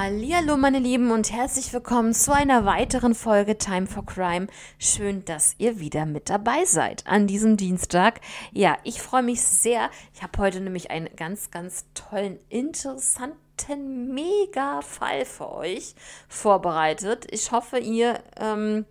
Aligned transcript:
Hallo 0.00 0.56
meine 0.56 0.78
Lieben 0.78 1.10
und 1.10 1.32
herzlich 1.32 1.72
willkommen 1.72 2.14
zu 2.14 2.32
einer 2.32 2.64
weiteren 2.64 3.16
Folge 3.16 3.58
Time 3.58 3.88
for 3.88 4.06
Crime. 4.06 4.46
Schön, 4.78 5.24
dass 5.24 5.56
ihr 5.58 5.80
wieder 5.80 6.06
mit 6.06 6.30
dabei 6.30 6.64
seid 6.66 7.04
an 7.08 7.26
diesem 7.26 7.56
Dienstag. 7.56 8.20
Ja, 8.52 8.78
ich 8.84 9.02
freue 9.02 9.24
mich 9.24 9.42
sehr. 9.42 9.90
Ich 10.14 10.22
habe 10.22 10.38
heute 10.38 10.60
nämlich 10.60 10.92
einen 10.92 11.08
ganz, 11.16 11.50
ganz 11.50 11.84
tollen, 11.94 12.38
interessanten 12.48 14.14
Mega-Fall 14.14 15.24
für 15.24 15.52
euch 15.52 15.96
vorbereitet. 16.28 17.26
Ich 17.32 17.50
hoffe, 17.50 17.80
ihr 17.80 18.22
ähm, 18.38 18.84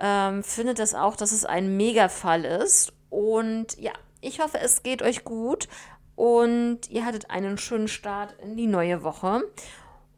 ähm, 0.00 0.42
findet 0.42 0.78
es 0.78 0.94
auch, 0.94 1.16
dass 1.16 1.32
es 1.32 1.44
ein 1.44 1.76
Mega-Fall 1.76 2.46
ist. 2.46 2.94
Und 3.10 3.78
ja, 3.78 3.92
ich 4.22 4.40
hoffe, 4.40 4.58
es 4.58 4.82
geht 4.82 5.02
euch 5.02 5.22
gut 5.22 5.68
und 6.16 6.88
ihr 6.88 7.04
hattet 7.04 7.30
einen 7.30 7.58
schönen 7.58 7.88
Start 7.88 8.34
in 8.40 8.56
die 8.56 8.66
neue 8.66 9.02
Woche. 9.02 9.42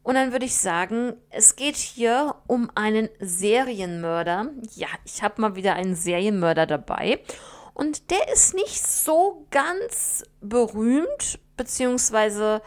Und 0.05 0.13
dann 0.13 0.31
würde 0.31 0.45
ich 0.45 0.55
sagen, 0.55 1.13
es 1.31 1.55
geht 1.55 1.77
hier 1.77 2.35
um 2.45 2.69
einen 2.75 3.09
Serienmörder. 3.19 4.51
Ja, 4.75 4.87
ich 5.03 5.23
habe 5.23 5.41
mal 5.41 5.55
wieder 5.55 5.73
einen 5.73 5.95
Serienmörder 5.95 6.67
dabei. 6.67 7.21
Und 7.73 8.11
der 8.11 8.31
ist 8.31 8.53
nicht 8.53 8.85
so 8.85 9.47
ganz 9.49 10.23
berühmt, 10.41 11.39
beziehungsweise 11.57 12.61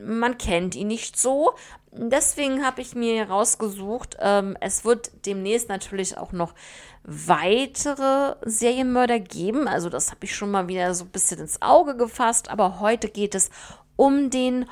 man 0.00 0.38
kennt 0.38 0.76
ihn 0.76 0.86
nicht 0.86 1.20
so. 1.20 1.52
Deswegen 1.92 2.64
habe 2.64 2.80
ich 2.80 2.94
mir 2.94 3.28
rausgesucht, 3.28 4.16
ähm, 4.20 4.56
es 4.62 4.86
wird 4.86 5.26
demnächst 5.26 5.68
natürlich 5.68 6.16
auch 6.16 6.32
noch 6.32 6.54
weitere 7.02 8.36
Serienmörder 8.46 9.20
geben. 9.20 9.68
Also 9.68 9.90
das 9.90 10.10
habe 10.10 10.24
ich 10.24 10.34
schon 10.34 10.50
mal 10.50 10.68
wieder 10.68 10.94
so 10.94 11.04
ein 11.04 11.10
bisschen 11.10 11.38
ins 11.38 11.60
Auge 11.60 11.98
gefasst. 11.98 12.48
Aber 12.48 12.80
heute 12.80 13.08
geht 13.08 13.34
es 13.34 13.50
um 13.96 14.30
den 14.30 14.64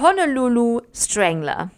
Honolulu 0.00 0.80
Strangler. 0.92 1.70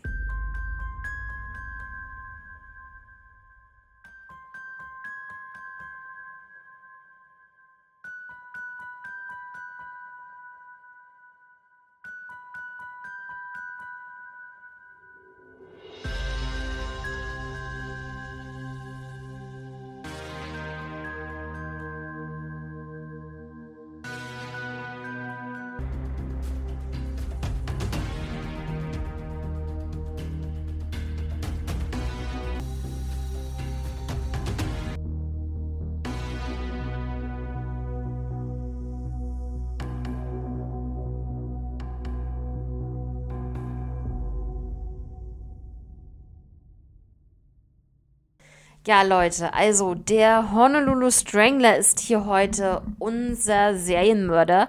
Ja, 48.86 49.02
Leute, 49.02 49.52
also 49.52 49.96
der 49.96 50.52
Honolulu 50.52 51.10
Strangler 51.10 51.76
ist 51.76 51.98
hier 51.98 52.24
heute 52.24 52.82
unser 53.00 53.76
Serienmörder, 53.76 54.68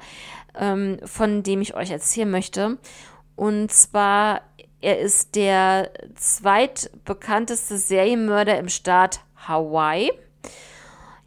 ähm, 0.56 0.98
von 1.06 1.44
dem 1.44 1.62
ich 1.62 1.76
euch 1.76 1.92
erzählen 1.92 2.32
möchte. 2.32 2.80
Und 3.36 3.72
zwar, 3.72 4.42
er 4.82 4.98
ist 4.98 5.36
der 5.36 5.92
zweitbekannteste 6.16 7.78
Serienmörder 7.78 8.58
im 8.58 8.70
Staat 8.70 9.20
Hawaii. 9.36 10.12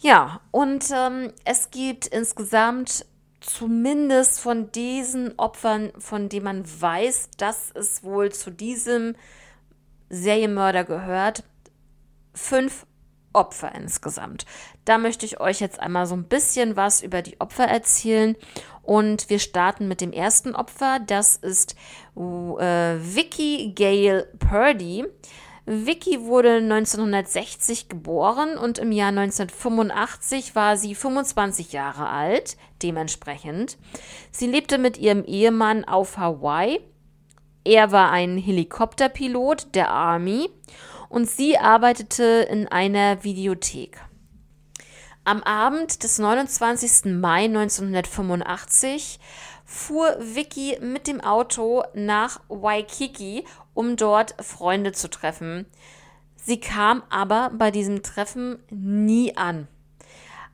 Ja, 0.01 0.41
und 0.51 0.87
ähm, 0.93 1.33
es 1.45 1.71
gibt 1.71 2.09
insgesamt 2.09 3.07
zumindest 3.39 4.41
von 4.41 4.73
diesen 4.73 5.39
Opfern, 5.39 5.93
von 5.97 6.29
denen 6.29 6.45
man 6.45 6.65
weiß, 6.81 7.31
dass 7.37 7.71
es 7.73 8.03
wohl 8.03 8.33
zu 8.33 8.51
diesem 8.51 9.15
Serienmörder 10.09 10.83
gehört, 10.83 11.45
fünf 12.35 12.87
Opfer 13.33 13.75
insgesamt. 13.75 14.45
Da 14.85 14.99
möchte 14.99 15.27
ich 15.27 15.41
euch 15.41 15.61
jetzt 15.61 15.81
einmal 15.81 16.07
so 16.07 16.15
ein 16.15 16.25
bisschen 16.25 16.77
was 16.77 17.03
über 17.03 17.23
die 17.23 17.41
Opfer 17.41 17.65
erzählen. 17.65 18.37
Und 18.83 19.31
wir 19.31 19.39
starten 19.39 19.89
mit 19.89 20.01
dem 20.01 20.13
ersten 20.13 20.55
Opfer. 20.55 20.99
Das 21.07 21.37
ist 21.37 21.77
äh, 22.17 22.21
Vicky 22.21 23.73
Gale 23.75 24.29
Purdy. 24.39 25.05
Vicky 25.67 26.25
wurde 26.25 26.57
1960 26.57 27.89
geboren 27.89 28.59
und 28.59 28.79
im 28.79 28.91
Jahr 28.91 29.11
1985 29.11 30.57
war 30.57 30.77
sie 30.77 30.97
25 30.97 31.73
Jahre 31.73 32.09
alt, 32.09 32.57
dementsprechend. 32.83 33.79
Sie 34.33 34.49
lebte 34.49 34.79
mit 34.79 34.99
ihrem 34.99 35.25
Ehemann 35.25 35.85
auf 35.85 36.17
Hawaii. 36.17 36.81
Er 37.63 37.93
war 37.93 38.11
ein 38.11 38.37
Helikopterpilot 38.39 39.75
der 39.75 39.91
Army 39.91 40.49
und 41.11 41.29
sie 41.29 41.59
arbeitete 41.59 42.47
in 42.51 42.67
einer 42.69 43.23
Videothek. 43.23 44.01
Am 45.25 45.43
Abend 45.43 46.03
des 46.03 46.19
29. 46.19 47.13
Mai 47.21 47.45
1985 47.45 49.21
fuhr 49.67 50.17
Vicky 50.19 50.79
mit 50.81 51.07
dem 51.07 51.21
Auto 51.21 51.83
nach 51.95 52.41
Waikiki, 52.49 53.45
um 53.75 53.97
dort 53.97 54.35
Freunde 54.43 54.93
zu 54.93 55.11
treffen. 55.11 55.67
Sie 56.37 56.59
kam 56.59 57.03
aber 57.11 57.51
bei 57.55 57.71
diesem 57.71 58.03
Treffen 58.03 58.63
nie 58.71 59.37
an. 59.37 59.69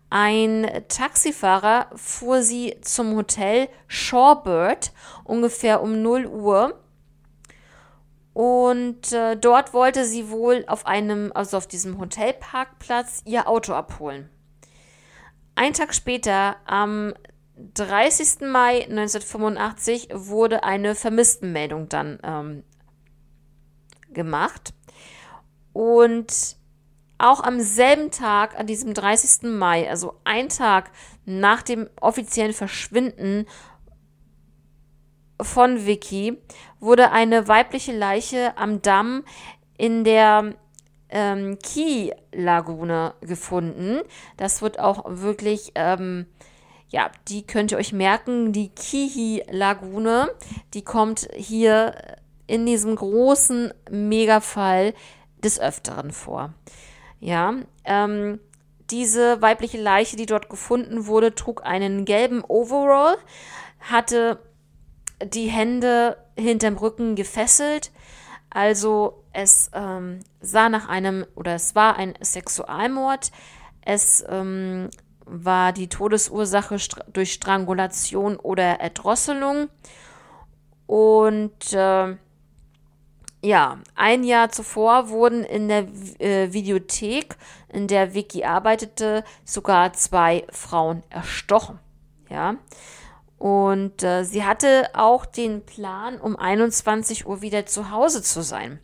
Ein 0.09 0.84
Taxifahrer 0.89 1.91
fuhr 1.95 2.43
sie 2.43 2.77
zum 2.81 3.15
Hotel 3.15 3.69
Shorebird 3.89 4.93
ungefähr 5.25 5.83
um 5.83 6.03
0 6.03 6.27
Uhr 6.27 6.81
und 8.36 9.12
äh, 9.12 9.34
dort 9.34 9.72
wollte 9.72 10.04
sie 10.04 10.28
wohl 10.28 10.66
auf 10.66 10.84
einem, 10.84 11.32
also 11.34 11.56
auf 11.56 11.66
diesem 11.66 11.98
Hotelparkplatz, 11.98 13.22
ihr 13.24 13.48
Auto 13.48 13.72
abholen. 13.72 14.28
Ein 15.54 15.72
Tag 15.72 15.94
später, 15.94 16.56
am 16.66 17.14
30. 17.56 18.41
Mai 18.42 18.82
1985, 18.82 20.10
wurde 20.12 20.64
eine 20.64 20.94
Vermisstenmeldung 20.94 21.88
dann 21.88 22.19
ähm, 22.22 22.62
gemacht. 24.12 24.74
Und 25.72 26.58
auch 27.16 27.42
am 27.42 27.58
selben 27.60 28.10
Tag, 28.10 28.60
an 28.60 28.66
diesem 28.66 28.92
30. 28.92 29.48
Mai, 29.48 29.88
also 29.88 30.20
ein 30.24 30.50
Tag 30.50 30.91
nach 31.24 31.62
dem 31.62 31.88
offiziellen 32.03 32.53
Verschwinden 32.53 33.47
von 35.41 35.86
Vicky 35.86 36.38
wurde 36.80 37.10
eine 37.10 37.48
weibliche 37.48 37.92
Leiche 37.92 38.56
am 38.56 38.82
Damm 38.82 39.24
in 39.76 40.04
der 40.04 40.54
ähm, 41.08 41.58
Key-Lagune 41.62 43.14
gefunden. 43.20 44.00
Das 44.36 44.62
wird 44.62 44.78
auch 44.78 45.04
wirklich, 45.06 45.72
ähm, 45.74 46.26
ja, 46.88 47.10
die 47.28 47.47
könnt 47.47 47.72
ihr 47.72 47.78
euch 47.78 47.92
merken, 47.92 48.52
die 48.52 48.69
Kihi-Lagune, 48.70 50.30
die 50.74 50.82
kommt 50.82 51.28
hier 51.34 51.94
in 52.47 52.64
diesem 52.66 52.97
großen 52.97 53.72
Megafall 53.91 54.94
des 55.42 55.60
Öfteren 55.60 56.12
vor. 56.12 56.54
Ja, 57.20 57.54
ähm, 57.84 58.41
diese 58.91 59.42
weibliche 59.42 59.80
Leiche, 59.80 60.16
die 60.16 60.26
dort 60.26 60.48
gefunden 60.48 61.06
wurde, 61.06 61.34
trug 61.34 61.64
einen 61.64 62.04
gelben 62.04 62.44
Overall, 62.47 63.16
hatte 63.80 64.38
die 65.22 65.49
Hände 65.49 66.16
hinterm 66.37 66.77
Rücken 66.77 67.15
gefesselt. 67.15 67.92
Also 68.51 69.22
es 69.33 69.71
ähm, 69.74 70.21
sah 70.41 70.68
nach 70.68 70.89
einem 70.89 71.27
oder 71.34 71.54
es 71.54 71.74
war 71.74 71.97
ein 71.97 72.15
Sexualmord. 72.22 73.30
Es 73.83 74.24
ähm, 74.28 74.89
war 75.24 75.72
die 75.72 75.89
Todesursache 75.89 76.78
str 76.78 77.04
durch 77.13 77.33
Strangulation 77.33 78.36
oder 78.36 78.80
Erdrosselung. 78.80 79.68
Und 80.86 81.72
äh, 81.72 82.16
ja, 83.42 83.78
ein 83.95 84.24
Jahr 84.24 84.51
zuvor 84.51 85.09
wurden 85.09 85.45
in 85.45 85.68
der 85.68 85.86
äh, 86.18 86.53
Videothek, 86.53 87.36
in 87.68 87.86
der 87.86 88.15
Vicky 88.15 88.45
arbeitete, 88.45 89.24
sogar 89.45 89.92
zwei 89.92 90.47
Frauen 90.51 91.03
erstochen. 91.10 91.78
Ja. 92.30 92.57
Und 93.38 94.03
äh, 94.03 94.24
sie 94.24 94.44
hatte 94.44 94.88
auch 94.94 95.27
den 95.27 95.65
Plan, 95.65 96.18
um 96.21 96.36
21 96.36 97.27
Uhr 97.27 97.42
wieder 97.42 97.66
zu 97.66 97.91
Hause 97.91 98.22
zu 98.22 98.42
sein. 98.42 98.80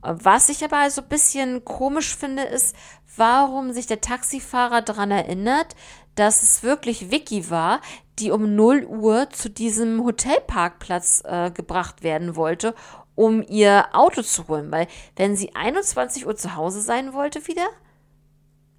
Was 0.00 0.48
ich 0.48 0.64
aber 0.64 0.90
so 0.90 1.02
ein 1.02 1.08
bisschen 1.08 1.64
komisch 1.64 2.16
finde, 2.16 2.42
ist, 2.42 2.76
warum 3.16 3.72
sich 3.72 3.86
der 3.86 4.00
Taxifahrer 4.00 4.82
daran 4.82 5.10
erinnert, 5.10 5.74
dass 6.14 6.42
es 6.42 6.62
wirklich 6.62 7.10
Vicky 7.10 7.50
war, 7.50 7.80
die 8.18 8.30
um 8.30 8.54
0 8.54 8.84
Uhr 8.84 9.30
zu 9.30 9.50
diesem 9.50 10.04
Hotelparkplatz 10.04 11.22
äh, 11.24 11.50
gebracht 11.50 12.02
werden 12.02 12.36
wollte, 12.36 12.74
um 13.14 13.42
ihr 13.42 13.86
Auto 13.92 14.22
zu 14.22 14.48
holen. 14.48 14.70
Weil 14.70 14.86
wenn 15.16 15.36
sie 15.36 15.54
21 15.54 16.26
Uhr 16.26 16.36
zu 16.36 16.54
Hause 16.54 16.80
sein 16.80 17.12
wollte 17.12 17.46
wieder, 17.46 17.66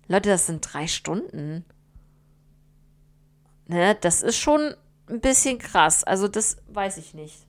Leute, 0.08 0.30
das 0.30 0.46
sind 0.46 0.62
drei 0.62 0.88
Stunden. 0.88 1.66
Ne, 3.68 3.96
das 4.00 4.22
ist 4.22 4.38
schon 4.38 4.76
ein 5.10 5.22
bisschen 5.22 5.60
krass. 5.60 6.04
Also 6.04 6.28
das 6.28 6.58
weiß 6.68 6.98
ich 6.98 7.14
nicht, 7.14 7.46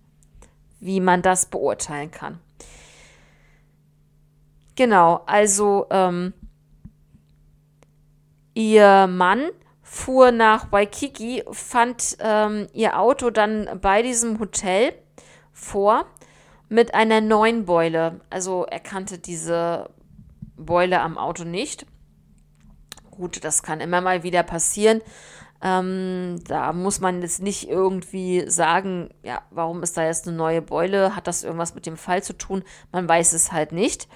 wie 0.80 1.00
man 1.00 1.22
das 1.22 1.46
beurteilen 1.46 2.10
kann. 2.10 2.40
Genau, 4.74 5.22
also 5.26 5.86
ähm, 5.90 6.34
ihr 8.52 9.06
Mann 9.06 9.48
fuhr 9.82 10.32
nach 10.32 10.70
Waikiki, 10.70 11.44
fand 11.50 12.18
ähm, 12.20 12.66
ihr 12.74 12.98
Auto 12.98 13.30
dann 13.30 13.78
bei 13.80 14.02
diesem 14.02 14.38
Hotel 14.38 14.92
vor 15.52 16.06
mit 16.68 16.94
einer 16.94 17.22
neuen 17.22 17.64
Beule. 17.64 18.20
Also 18.28 18.66
er 18.68 18.80
kannte 18.80 19.18
diese 19.18 19.88
Beule 20.56 21.00
am 21.00 21.16
Auto 21.16 21.44
nicht. 21.44 21.86
Gut, 23.10 23.42
das 23.44 23.62
kann 23.62 23.80
immer 23.80 24.02
mal 24.02 24.22
wieder 24.22 24.42
passieren. 24.42 25.00
Ähm, 25.62 26.40
da 26.46 26.72
muss 26.72 27.00
man 27.00 27.22
jetzt 27.22 27.42
nicht 27.42 27.68
irgendwie 27.68 28.48
sagen, 28.48 29.10
ja, 29.22 29.42
warum 29.50 29.82
ist 29.82 29.96
da 29.96 30.04
jetzt 30.04 30.26
eine 30.26 30.36
neue 30.36 30.62
Beule? 30.62 31.16
Hat 31.16 31.26
das 31.26 31.44
irgendwas 31.44 31.74
mit 31.74 31.86
dem 31.86 31.96
Fall 31.96 32.22
zu 32.22 32.36
tun? 32.36 32.62
Man 32.92 33.08
weiß 33.08 33.32
es 33.32 33.52
halt 33.52 33.72
nicht. 33.72 34.08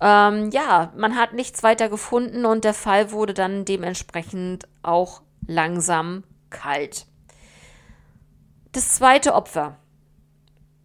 Ähm, 0.00 0.50
ja, 0.50 0.92
man 0.96 1.16
hat 1.16 1.32
nichts 1.34 1.62
weiter 1.62 1.88
gefunden 1.88 2.44
und 2.44 2.64
der 2.64 2.74
Fall 2.74 3.12
wurde 3.12 3.34
dann 3.34 3.64
dementsprechend 3.64 4.66
auch 4.82 5.22
langsam 5.46 6.24
kalt. 6.50 7.06
Das 8.72 8.94
zweite 8.96 9.34
Opfer, 9.34 9.76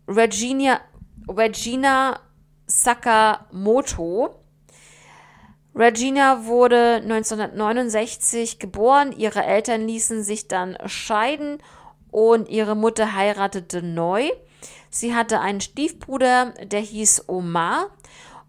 Regina, 0.07 0.79
Regina 1.27 2.19
Sakamoto, 2.67 4.38
Regina 5.79 6.45
wurde 6.45 6.95
1969 6.95 8.59
geboren, 8.59 9.13
ihre 9.13 9.45
Eltern 9.45 9.87
ließen 9.87 10.23
sich 10.23 10.49
dann 10.49 10.77
scheiden 10.87 11.59
und 12.11 12.49
ihre 12.49 12.75
Mutter 12.75 13.15
heiratete 13.15 13.81
neu. 13.81 14.29
Sie 14.89 15.15
hatte 15.15 15.39
einen 15.39 15.61
Stiefbruder, 15.61 16.53
der 16.63 16.81
hieß 16.81 17.29
Omar. 17.29 17.91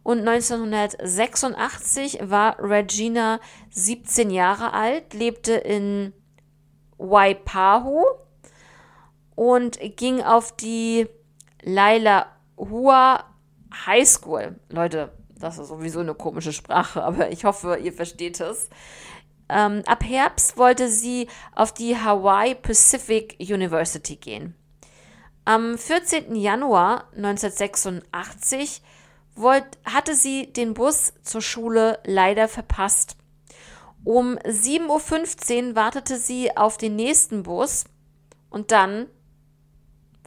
Und 0.02 0.26
1986 0.26 2.18
war 2.22 2.56
Regina 2.58 3.38
17 3.70 4.30
Jahre 4.30 4.72
alt, 4.72 5.14
lebte 5.14 5.52
in 5.52 6.12
Waipahu 6.98 8.02
und 9.36 9.78
ging 9.96 10.20
auf 10.22 10.56
die 10.56 11.06
Laila 11.62 12.26
Hua 12.56 13.24
High 13.86 14.08
School. 14.08 14.58
Leute, 14.68 15.12
das 15.40 15.58
ist 15.58 15.68
sowieso 15.68 16.00
eine 16.00 16.14
komische 16.14 16.52
Sprache, 16.52 17.02
aber 17.04 17.30
ich 17.32 17.44
hoffe, 17.44 17.76
ihr 17.76 17.92
versteht 17.92 18.40
es. 18.40 18.68
Ähm, 19.48 19.82
ab 19.86 20.04
Herbst 20.04 20.56
wollte 20.56 20.88
sie 20.88 21.26
auf 21.54 21.74
die 21.74 21.96
Hawaii 21.96 22.54
Pacific 22.54 23.36
University 23.40 24.16
gehen. 24.16 24.54
Am 25.44 25.76
14. 25.76 26.36
Januar 26.36 27.08
1986 27.16 28.82
wollt, 29.34 29.64
hatte 29.84 30.14
sie 30.14 30.52
den 30.52 30.74
Bus 30.74 31.14
zur 31.22 31.40
Schule 31.40 31.98
leider 32.04 32.46
verpasst. 32.46 33.16
Um 34.04 34.38
7.15 34.38 35.70
Uhr 35.70 35.74
wartete 35.74 36.16
sie 36.18 36.56
auf 36.56 36.76
den 36.76 36.96
nächsten 36.96 37.42
Bus 37.42 37.84
und 38.48 38.70
dann 38.70 39.06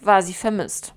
war 0.01 0.21
sie 0.21 0.33
vermisst. 0.33 0.93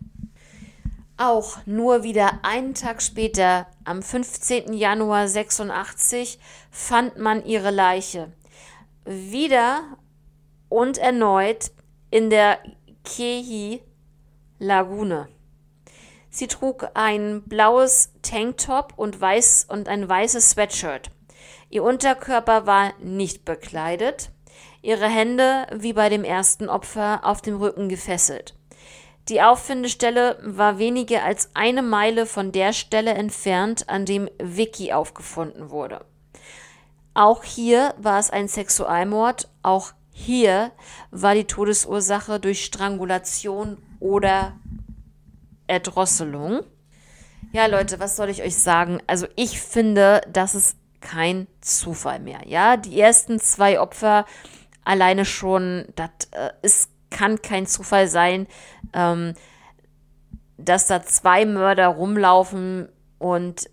Auch 1.19 1.59
nur 1.65 2.03
wieder 2.03 2.41
einen 2.43 2.75
Tag 2.75 3.01
später, 3.01 3.67
am 3.85 4.03
15. 4.03 4.75
Januar 4.75 5.29
86, 5.29 6.39
fand 6.71 7.17
man 7.19 7.43
ihre 7.47 7.71
Leiche. 7.71 8.33
Wieder 9.07 9.83
und 10.69 10.99
erneut 10.99 11.71
in 12.11 12.29
der 12.29 12.59
Kehi 13.05 13.81
Lagune. 14.59 15.29
Sie 16.29 16.49
trug 16.49 16.89
ein 16.93 17.43
blaues 17.45 18.13
Tanktop 18.21 18.93
und, 18.97 19.19
weiß, 19.19 19.69
und 19.71 19.89
ein 19.89 20.07
weißes 20.07 20.51
Sweatshirt. 20.51 21.11
Ihr 21.71 21.83
Unterkörper 21.83 22.67
war 22.67 22.93
nicht 23.01 23.47
bekleidet, 23.47 24.33
ihre 24.83 25.09
Hände, 25.09 25.67
wie 25.75 25.95
bei 25.95 26.11
dem 26.11 26.25
ersten 26.25 26.69
Opfer, 26.69 27.21
auf 27.23 27.41
dem 27.41 27.57
Rücken 27.57 27.89
gefesselt. 27.89 28.56
Die 29.29 29.43
Auffindestelle 29.43 30.39
war 30.43 30.79
weniger 30.79 31.25
als 31.25 31.51
eine 31.55 31.83
Meile 31.83 32.27
von 32.27 32.53
der 32.53 32.73
Stelle 32.73 33.15
entfernt, 33.15 33.89
an 33.89 34.05
dem 34.05 34.29
Vicky 34.41 34.93
aufgefunden 34.93 35.71
wurde. 35.71 36.05
Auch 37.15 37.43
hier 37.43 37.95
war 37.99 38.21
es 38.21 38.31
ein 38.31 38.47
Sexualmord, 38.47 39.49
auch 39.63 39.93
hier 40.13 40.71
war 41.11 41.35
die 41.35 41.45
Todesursache 41.45 42.39
durch 42.39 42.65
Strangulation 42.65 43.79
oder 43.99 44.53
Erdrosselung. 45.67 46.61
Ja, 47.53 47.67
Leute, 47.67 47.99
was 47.99 48.17
soll 48.17 48.29
ich 48.29 48.43
euch 48.43 48.57
sagen? 48.57 49.01
Also 49.07 49.27
ich 49.35 49.61
finde, 49.61 50.21
das 50.33 50.55
ist 50.55 50.77
kein 51.01 51.47
Zufall 51.61 52.21
mehr. 52.21 52.41
Ja, 52.47 52.77
die 52.77 53.01
ersten 53.01 53.41
zwei 53.41 53.81
Opfer 53.81 54.25
alleine 54.85 55.25
schon, 55.25 55.87
das 55.97 56.11
äh, 56.31 56.51
ist 56.63 56.91
kann 57.17 57.41
kein 57.41 57.67
Zufall 57.67 58.09
sein, 58.09 58.47
ähm, 58.93 59.33
dass 60.59 60.87
da 60.87 61.03
zwei 61.03 61.47
Mörder 61.47 61.89
rumlaufen 61.89 62.89
und 63.19 63.71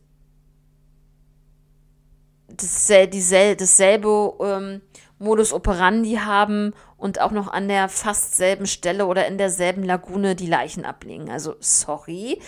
dasselbe, 2.47 3.55
dasselbe 3.57 4.33
ähm, 4.41 4.81
Modus 5.19 5.51
operandi 5.51 6.15
haben 6.15 6.73
und 6.97 7.19
auch 7.19 7.31
noch 7.31 7.47
an 7.47 7.67
der 7.67 7.89
fast 7.89 8.35
selben 8.35 8.65
Stelle 8.65 9.07
oder 9.07 9.27
in 9.27 9.37
derselben 9.37 9.83
Lagune 9.83 10.35
die 10.35 10.47
Leichen 10.47 10.85
ablegen. 10.85 11.29
Also 11.29 11.55
sorry, 11.59 12.39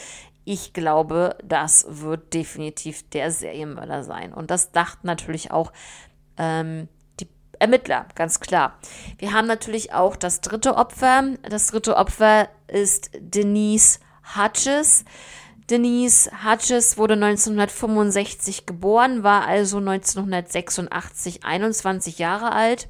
ich 0.45 0.73
glaube, 0.73 1.37
das 1.43 1.85
wird 1.89 2.33
definitiv 2.33 3.09
der 3.09 3.31
Serienmörder 3.31 4.03
sein. 4.03 4.33
Und 4.33 4.51
das 4.51 4.71
dachten 4.71 5.07
natürlich 5.07 5.51
auch 5.51 5.73
ähm, 6.37 6.87
Ermittler, 7.59 8.05
ganz 8.15 8.39
klar. 8.39 8.77
Wir 9.17 9.33
haben 9.33 9.47
natürlich 9.47 9.93
auch 9.93 10.15
das 10.15 10.41
dritte 10.41 10.75
Opfer. 10.75 11.23
Das 11.49 11.67
dritte 11.67 11.97
Opfer 11.97 12.49
ist 12.67 13.11
Denise 13.19 13.99
Hutches. 14.35 15.05
Denise 15.69 16.29
Hutches 16.43 16.97
wurde 16.97 17.15
1965 17.15 18.67
geboren, 18.67 19.23
war 19.23 19.47
also 19.47 19.77
1986 19.77 21.43
21 21.43 22.19
Jahre 22.19 22.51
alt. 22.51 22.87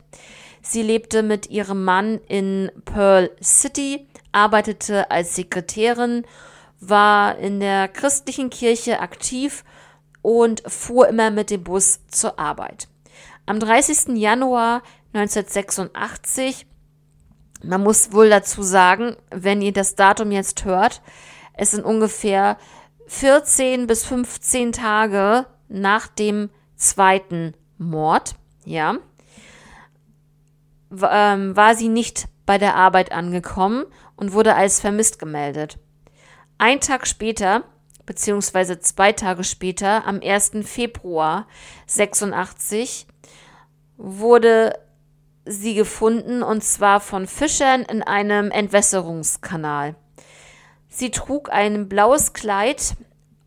Sie 0.61 0.81
lebte 0.81 1.23
mit 1.23 1.49
ihrem 1.49 1.85
Mann 1.85 2.19
in 2.27 2.71
Pearl 2.83 3.31
City, 3.41 4.07
arbeitete 4.31 5.09
als 5.09 5.35
Sekretärin, 5.35 6.25
war 6.81 7.37
in 7.37 7.59
der 7.59 7.87
christlichen 7.87 8.49
Kirche 8.49 8.99
aktiv 8.99 9.63
und 10.21 10.63
fuhr 10.67 11.07
immer 11.07 11.31
mit 11.31 11.51
dem 11.51 11.63
Bus 11.63 12.01
zur 12.07 12.39
Arbeit. 12.39 12.87
Am 13.47 13.59
30. 13.59 14.17
Januar 14.17 14.81
1986, 15.13 16.65
man 17.63 17.83
muss 17.83 18.11
wohl 18.11 18.29
dazu 18.29 18.63
sagen, 18.63 19.15
wenn 19.29 19.61
ihr 19.61 19.71
das 19.71 19.95
Datum 19.95 20.31
jetzt 20.31 20.65
hört, 20.65 21.01
es 21.53 21.71
sind 21.71 21.85
ungefähr 21.85 22.57
14 23.07 23.85
bis 23.85 24.03
15 24.05 24.71
Tage 24.71 25.45
nach 25.67 26.07
dem 26.07 26.49
zweiten 26.75 27.53
Mord, 27.77 28.35
ja, 28.65 28.97
ähm, 30.91 31.55
war 31.55 31.75
sie 31.75 31.89
nicht 31.89 32.27
bei 32.45 32.57
der 32.57 32.75
Arbeit 32.75 33.11
angekommen 33.11 33.85
und 34.15 34.33
wurde 34.33 34.55
als 34.55 34.79
vermisst 34.79 35.19
gemeldet. 35.19 35.77
Ein 36.57 36.79
Tag 36.79 37.05
später, 37.05 37.63
beziehungsweise 38.05 38.79
zwei 38.79 39.11
Tage 39.11 39.43
später, 39.43 40.07
am 40.07 40.19
1. 40.23 40.51
Februar 40.63 41.47
86, 41.87 43.07
wurde 43.97 44.79
sie 45.45 45.75
gefunden 45.75 46.43
und 46.43 46.63
zwar 46.63 46.99
von 46.99 47.27
Fischern 47.27 47.83
in 47.83 48.01
einem 48.01 48.51
Entwässerungskanal. 48.51 49.95
Sie 50.87 51.11
trug 51.11 51.51
ein 51.51 51.87
blaues 51.87 52.33
Kleid 52.33 52.95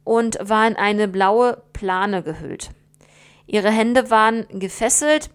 und 0.05 0.39
war 0.41 0.67
in 0.67 0.77
eine 0.77 1.09
blaue 1.09 1.63
Plane 1.73 2.23
gehüllt. 2.23 2.71
Ihre 3.47 3.71
Hände 3.71 4.11
waren 4.11 4.47
gefesselt. 4.51 5.31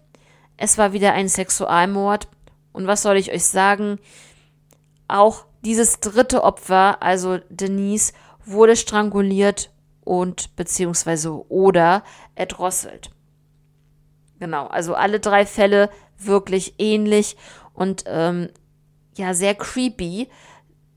Es 0.57 0.77
war 0.77 0.93
wieder 0.93 1.13
ein 1.13 1.27
Sexualmord. 1.27 2.27
Und 2.71 2.87
was 2.87 3.01
soll 3.01 3.17
ich 3.17 3.31
euch 3.31 3.45
sagen? 3.45 3.99
Auch 5.07 5.45
dieses 5.65 5.99
dritte 5.99 6.43
Opfer, 6.43 7.01
also 7.01 7.39
Denise, 7.49 8.13
wurde 8.45 8.75
stranguliert 8.75 9.71
und 10.03 10.55
beziehungsweise 10.55 11.49
oder 11.49 12.03
erdrosselt. 12.35 13.12
Genau, 14.43 14.67
also 14.67 14.93
alle 14.93 15.21
drei 15.21 15.45
Fälle 15.45 15.89
wirklich 16.17 16.73
ähnlich 16.77 17.37
und 17.73 18.03
ähm, 18.07 18.49
ja, 19.15 19.33
sehr 19.33 19.55
creepy, 19.55 20.27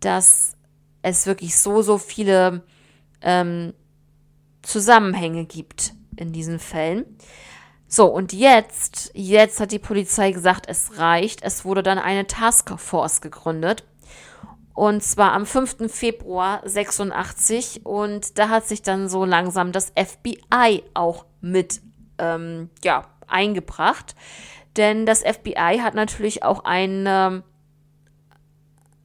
dass 0.00 0.56
es 1.02 1.28
wirklich 1.28 1.56
so, 1.56 1.80
so 1.80 1.96
viele 1.96 2.64
ähm, 3.20 3.72
Zusammenhänge 4.62 5.44
gibt 5.44 5.94
in 6.16 6.32
diesen 6.32 6.58
Fällen. 6.58 7.04
So, 7.86 8.06
und 8.06 8.32
jetzt, 8.32 9.12
jetzt 9.14 9.60
hat 9.60 9.70
die 9.70 9.78
Polizei 9.78 10.32
gesagt, 10.32 10.66
es 10.68 10.98
reicht. 10.98 11.44
Es 11.44 11.64
wurde 11.64 11.84
dann 11.84 11.98
eine 11.98 12.26
Taskforce 12.26 13.20
gegründet. 13.20 13.84
Und 14.74 15.04
zwar 15.04 15.34
am 15.34 15.46
5. 15.46 15.88
Februar 15.88 16.62
86. 16.64 17.86
Und 17.86 18.40
da 18.40 18.48
hat 18.48 18.66
sich 18.66 18.82
dann 18.82 19.08
so 19.08 19.24
langsam 19.24 19.70
das 19.70 19.92
FBI 19.96 20.82
auch 20.94 21.26
mit 21.40 21.80
ähm, 22.18 22.70
ja, 22.82 23.04
eingebracht. 23.28 24.14
Denn 24.76 25.06
das 25.06 25.22
FBI 25.22 25.80
hat 25.82 25.94
natürlich 25.94 26.42
auch 26.42 26.64
einen, 26.64 27.42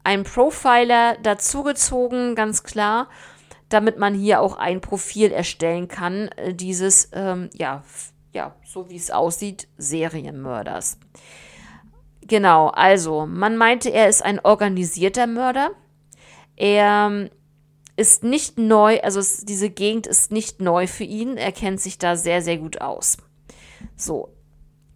einen 0.03 0.23
Profiler 0.23 1.17
dazugezogen, 1.23 2.35
ganz 2.35 2.63
klar, 2.63 3.07
damit 3.69 3.97
man 3.97 4.13
hier 4.13 4.41
auch 4.41 4.57
ein 4.57 4.81
Profil 4.81 5.31
erstellen 5.31 5.87
kann, 5.87 6.27
äh, 6.35 6.53
dieses, 6.53 7.09
ähm, 7.13 7.49
ja, 7.53 7.83
ja, 8.33 8.55
so 8.65 8.89
wie 8.89 8.95
es 8.95 9.11
aussieht, 9.11 9.67
Serienmörders. 9.77 10.97
Genau, 12.21 12.67
also 12.67 13.25
man 13.25 13.57
meinte, 13.57 13.89
er 13.89 14.07
ist 14.07 14.23
ein 14.23 14.39
organisierter 14.39 15.27
Mörder. 15.27 15.71
Er 16.55 17.09
ähm, 17.11 17.29
ist 17.97 18.23
nicht 18.23 18.57
neu, 18.57 18.99
also 19.01 19.19
es, 19.19 19.45
diese 19.45 19.69
Gegend 19.69 20.07
ist 20.07 20.31
nicht 20.31 20.61
neu 20.61 20.87
für 20.87 21.03
ihn. 21.03 21.37
Er 21.37 21.51
kennt 21.51 21.81
sich 21.81 21.97
da 21.97 22.15
sehr, 22.15 22.41
sehr 22.41 22.57
gut 22.57 22.79
aus. 22.81 23.17
So, 23.95 24.33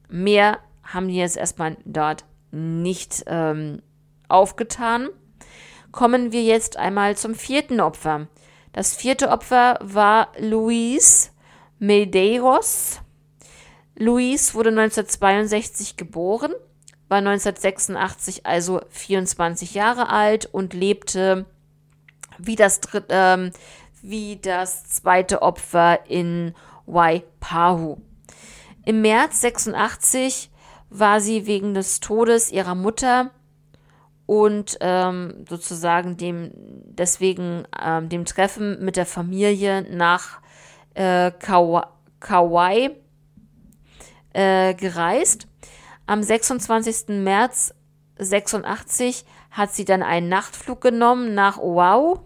mehr 0.10 0.60
haben 0.84 1.08
die 1.08 1.16
jetzt 1.16 1.38
erstmal 1.38 1.78
dort 1.86 2.26
nicht 2.52 3.24
ähm, 3.28 3.82
aufgetan. 4.28 5.10
Kommen 5.92 6.32
wir 6.32 6.44
jetzt 6.44 6.78
einmal 6.78 7.16
zum 7.18 7.36
vierten 7.36 7.80
Opfer. 7.80 8.28
Das 8.74 8.96
vierte 8.96 9.30
Opfer 9.30 9.80
war 9.82 10.32
Luis 10.38 11.32
Medeiros. 11.80 13.02
Luis 13.98 14.54
wurde 14.54 14.70
1962 14.70 15.96
geboren, 15.96 16.52
war 17.08 17.20
1986 17.20 18.46
also 18.46 18.82
24 18.90 19.74
Jahre 19.74 20.10
alt 20.10 20.48
und 20.48 20.74
lebte 20.74 21.46
wie 22.38 22.58
das, 22.58 22.82
dritte, 22.82 23.08
ähm, 23.10 23.52
wie 24.02 24.36
das 24.38 24.84
zweite 24.86 25.42
Opfer 25.42 26.00
in 26.10 26.54
Waipahu. 26.86 28.02
Im 28.86 29.02
März 29.02 29.42
86 29.42 30.52
war 30.90 31.20
sie 31.20 31.48
wegen 31.48 31.74
des 31.74 32.00
Todes 32.00 32.52
ihrer 32.52 32.76
Mutter 32.76 33.32
und 34.28 34.78
ähm, 34.80 35.46
sozusagen 35.50 36.18
dem 36.18 36.52
deswegen 36.54 37.64
ähm, 37.84 38.10
dem 38.10 38.26
Treffen 38.26 38.84
mit 38.84 38.96
der 38.96 39.08
Familie 39.08 39.82
nach 39.90 40.40
äh, 40.94 41.32
Kauai 41.32 42.92
äh, 44.34 44.74
gereist. 44.76 45.48
Am 46.06 46.22
26. 46.22 47.08
März 47.24 47.74
86 48.20 49.26
hat 49.50 49.74
sie 49.74 49.86
dann 49.86 50.04
einen 50.04 50.30
Nachtflug 50.30 50.82
genommen 50.82 51.34
nach 51.34 51.58
Oahu 51.58 52.20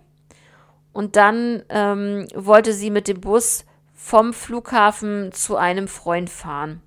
und 0.92 1.16
dann 1.16 1.64
ähm, 1.70 2.28
wollte 2.36 2.74
sie 2.74 2.90
mit 2.90 3.08
dem 3.08 3.22
Bus 3.22 3.66
vom 4.02 4.34
Flughafen 4.34 5.32
zu 5.34 5.58
einem 5.58 5.88
Freund 5.88 6.30
fahren. 6.30 6.82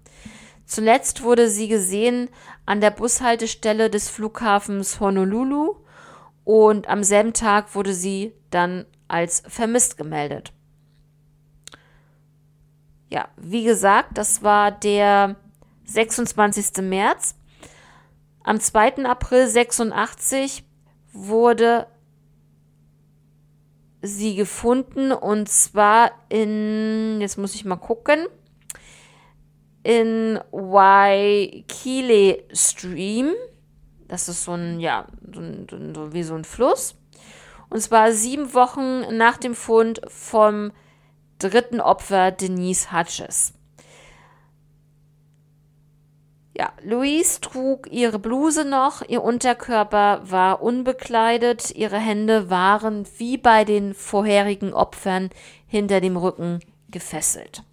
Zuletzt 0.65 1.23
wurde 1.23 1.49
sie 1.49 1.69
gesehen 1.69 2.31
an 2.65 2.81
der 2.81 2.91
Bushaltestelle 2.91 3.91
des 3.91 4.09
Flughafens 4.09 4.99
Honolulu 4.99 5.77
und 6.45 6.89
am 6.89 7.05
selben 7.05 7.35
Tag 7.35 7.75
wurde 7.75 7.93
sie 7.93 8.33
dann 8.51 8.87
als 9.09 9.43
vermisst 9.47 9.99
gemeldet. 9.99 10.53
Ja, 13.11 13.29
wie 13.37 13.65
gesagt, 13.65 14.17
das 14.17 14.43
war 14.43 14.73
der 14.73 15.37
26. 15.85 16.83
März. 16.83 17.37
Am 18.43 18.59
2. 18.59 19.05
April 19.05 19.47
86 19.47 20.65
wurde 21.13 21.87
sie 24.03 24.35
gefunden 24.35 25.13
und 25.13 25.49
zwar 25.49 26.11
in, 26.29 27.21
jetzt 27.21 27.39
muss 27.39 27.55
ich 27.55 27.65
mal 27.65 27.77
gucken, 27.77 28.27
in 29.85 30.39
Waikile 30.51 32.45
Stream. 32.53 33.33
Das 34.09 34.29
ist 34.29 34.45
so 34.45 34.53
ein, 34.53 34.81
ja, 34.81 35.07
so, 35.33 35.41
so, 35.95 36.13
wie 36.13 36.23
so 36.23 36.35
ein 36.35 36.45
Fluss. 36.45 36.97
Und 37.71 37.81
zwar 37.81 38.13
sieben 38.13 38.53
Wochen 38.53 39.17
nach 39.17 39.39
dem 39.39 39.55
Fund 39.55 40.03
vom 40.09 40.73
dritten 41.39 41.81
Opfer 41.81 42.31
Denise 42.31 42.93
Hutches. 42.93 43.55
Ja, 46.55 46.71
Louise 46.83 47.41
trug 47.41 47.91
ihre 47.91 48.19
Bluse 48.19 48.67
noch, 48.67 49.01
ihr 49.09 49.23
Unterkörper 49.23 50.21
war 50.25 50.61
unbekleidet, 50.61 51.71
ihre 51.75 51.99
Hände 51.99 52.51
waren 52.51 53.07
wie 53.17 53.39
bei 53.39 53.65
den 53.65 53.95
vorherigen 53.95 54.75
Opfern 54.75 55.31
hinter 55.67 56.03
dem 56.03 56.19
Rücken 56.19 56.61
gefesselt. 56.91 57.65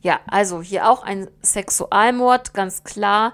Ja, 0.00 0.20
also 0.26 0.62
hier 0.62 0.88
auch 0.88 1.02
ein 1.02 1.28
Sexualmord, 1.42 2.54
ganz 2.54 2.84
klar. 2.84 3.32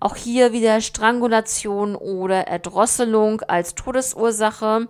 Auch 0.00 0.16
hier 0.16 0.52
wieder 0.52 0.80
Strangulation 0.80 1.94
oder 1.94 2.46
Erdrosselung 2.46 3.42
als 3.42 3.74
Todesursache. 3.74 4.88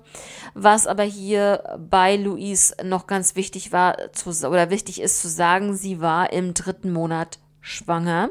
Was 0.55 0.87
aber 0.87 1.03
hier 1.03 1.79
bei 1.79 2.17
Louise 2.17 2.75
noch 2.85 3.07
ganz 3.07 3.35
wichtig 3.37 3.73
war 3.73 4.13
zu, 4.13 4.31
oder 4.49 4.71
wichtig 4.71 5.01
ist 5.01 5.21
zu 5.21 5.29
sagen, 5.29 5.77
sie 5.77 6.01
war 6.01 6.33
im 6.33 6.55
dritten 6.55 6.93
Monat 6.93 7.39
schwanger. 7.67 8.31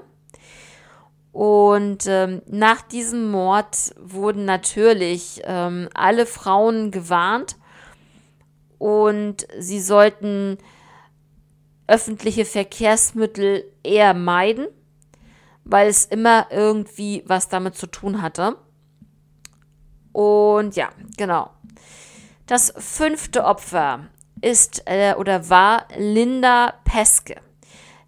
Und 1.31 2.05
ähm, 2.07 2.41
nach 2.47 2.81
diesem 2.81 3.29
Mord 3.29 3.93
wurden 3.99 4.45
natürlich 4.45 5.41
ähm, 5.43 5.89
alle 5.93 6.25
Frauen 6.25 6.91
gewarnt 6.91 7.57
und 8.77 9.45
sie 9.59 9.81
sollten 9.81 10.57
öffentliche 11.87 12.45
Verkehrsmittel 12.45 13.65
eher 13.83 14.13
meiden, 14.13 14.67
weil 15.65 15.89
es 15.89 16.05
immer 16.05 16.47
irgendwie 16.49 17.23
was 17.25 17.49
damit 17.49 17.75
zu 17.75 17.87
tun 17.87 18.21
hatte. 18.21 18.55
Und 20.13 20.77
ja, 20.77 20.89
genau. 21.17 21.49
Das 22.47 22.73
fünfte 22.77 23.43
Opfer 23.43 24.07
ist 24.39 24.83
äh, 24.85 25.15
oder 25.15 25.49
war 25.49 25.87
Linda 25.97 26.75
Peske. 26.85 27.41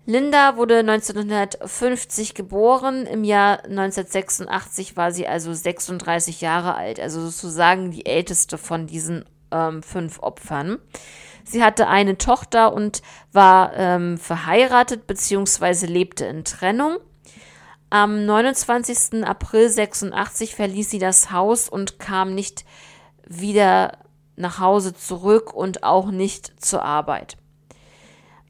Linda 0.09 0.55
wurde 0.55 0.79
1950 0.79 2.33
geboren. 2.33 3.05
Im 3.05 3.25
Jahr 3.25 3.65
1986 3.65 4.95
war 4.95 5.11
sie 5.11 5.27
also 5.27 5.53
36 5.53 6.39
Jahre 6.39 6.75
alt, 6.75 6.97
also 7.01 7.19
sozusagen 7.19 7.91
die 7.91 8.05
älteste 8.05 8.57
von 8.57 8.87
diesen 8.87 9.25
ähm, 9.51 9.83
fünf 9.83 10.19
Opfern. 10.19 10.79
Sie 11.43 11.61
hatte 11.61 11.89
eine 11.89 12.17
Tochter 12.17 12.71
und 12.71 13.01
war 13.33 13.75
ähm, 13.75 14.17
verheiratet 14.17 15.07
bzw. 15.07 15.87
lebte 15.87 16.25
in 16.25 16.45
Trennung. 16.45 16.99
Am 17.89 18.25
29. 18.25 19.25
April 19.25 19.67
86 19.67 20.55
verließ 20.55 20.89
sie 20.89 20.99
das 20.99 21.33
Haus 21.33 21.67
und 21.67 21.99
kam 21.99 22.33
nicht 22.33 22.63
wieder 23.27 23.97
nach 24.37 24.59
Hause 24.59 24.93
zurück 24.93 25.53
und 25.53 25.83
auch 25.83 26.11
nicht 26.11 26.63
zur 26.63 26.85
Arbeit. 26.85 27.35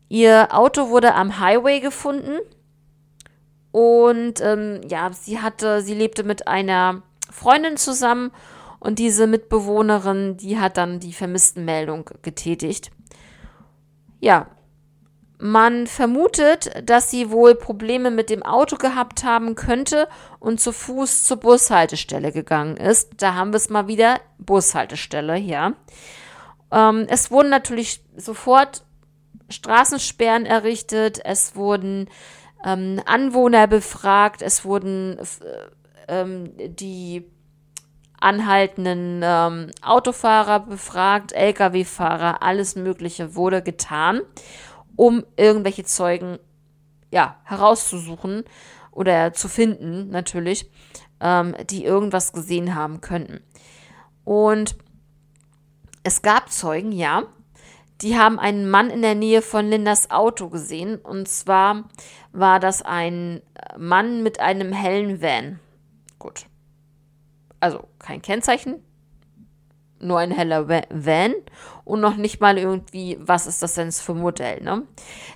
Ihr 0.10 0.50
Auto 0.52 0.90
wurde 0.90 1.14
am 1.14 1.40
Highway 1.40 1.80
gefunden 1.80 2.40
und 3.72 4.42
ähm, 4.42 4.82
ja, 4.88 5.12
sie 5.12 5.40
hatte, 5.40 5.82
sie 5.82 5.94
lebte 5.94 6.24
mit 6.24 6.48
einer 6.48 7.04
Freundin 7.30 7.78
zusammen 7.78 8.32
und 8.80 9.00
diese 9.00 9.28
Mitbewohnerin, 9.28 10.38
die 10.38 10.60
hat 10.60 10.78
dann 10.78 11.00
die 11.00 11.14
Vermisstenmeldung 11.14 12.10
getätigt. 12.22 12.92
Ja, 14.20 14.48
man 15.40 15.86
vermutet, 15.86 16.72
dass 16.84 17.12
sie 17.12 17.30
wohl 17.30 17.54
Probleme 17.54 18.10
mit 18.10 18.30
dem 18.30 18.42
Auto 18.42 18.78
gehabt 18.78 19.24
haben 19.24 19.54
könnte 19.54 20.08
und 20.40 20.60
zu 20.60 20.72
Fuß 20.72 21.26
zur 21.26 21.38
Bushaltestelle 21.38 22.32
gegangen 22.32 22.78
ist. 22.78 23.12
Da 23.18 23.36
haben 23.36 23.52
wir 23.52 23.58
es 23.58 23.70
mal 23.70 23.88
wieder, 23.88 24.20
Bushaltestelle, 24.40 25.38
ja. 25.38 25.74
Ähm, 26.72 27.06
es 27.10 27.30
wurden 27.30 27.50
natürlich 27.50 28.04
sofort 28.16 28.84
Straßensperren 29.50 30.46
errichtet, 30.46 31.20
es 31.24 31.56
wurden 31.56 32.10
ähm, 32.66 33.02
Anwohner 33.06 33.68
befragt, 33.68 34.42
es 34.42 34.66
wurden 34.66 35.18
äh, 35.20 35.26
ähm, 36.08 36.52
die 36.58 37.26
anhaltenden 38.20 39.22
ähm, 39.24 39.72
Autofahrer 39.82 40.62
befragt, 40.62 41.34
Lkw-Fahrer, 41.34 42.42
alles 42.42 42.76
Mögliche 42.76 43.36
wurde 43.36 43.62
getan, 43.62 44.22
um 44.96 45.24
irgendwelche 45.36 45.84
Zeugen 45.84 46.40
ja, 47.12 47.38
herauszusuchen 47.44 48.44
oder 48.92 49.34
zu 49.34 49.48
finden 49.48 50.10
natürlich, 50.10 50.70
ähm, 51.20 51.56
die 51.70 51.86
irgendwas 51.86 52.34
gesehen 52.34 52.74
haben 52.76 53.02
könnten. 53.02 53.42
Und 54.24 54.76
es 56.04 56.22
gab 56.22 56.52
Zeugen, 56.52 56.92
ja, 56.92 57.24
die 58.02 58.18
haben 58.18 58.40
einen 58.40 58.70
Mann 58.70 58.90
in 58.90 59.02
der 59.02 59.16
Nähe 59.16 59.42
von 59.42 59.70
Lindas 59.70 60.12
Auto 60.12 60.50
gesehen. 60.50 60.98
Und 60.98 61.28
zwar 61.28 61.86
war 62.32 62.60
das 62.60 62.82
ein 62.82 63.42
Mann 63.78 64.24
mit 64.24 64.40
einem 64.40 64.72
hellen 64.72 65.22
Van. 65.22 65.60
Gut. 66.20 66.46
Also 67.60 67.88
kein 67.98 68.22
Kennzeichen, 68.22 68.84
nur 70.00 70.20
ein 70.20 70.32
heller 70.32 70.70
Van 70.70 71.34
und 71.86 72.02
noch 72.02 72.16
nicht 72.18 72.40
mal 72.40 72.58
irgendwie, 72.58 73.18
was 73.20 73.48
ist 73.48 73.64
das 73.64 73.74
denn 73.74 73.92
für 73.92 74.12
ein 74.12 74.20
Modell. 74.20 74.62
Ne? 74.62 74.84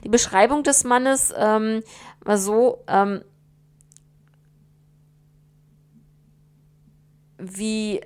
Die 0.04 0.10
Beschreibung 0.10 0.62
des 0.62 0.84
Mannes 0.84 1.34
ähm, 1.36 1.82
war 2.24 2.38
so, 2.38 2.84
ähm, 2.88 3.24
wie 7.40 8.02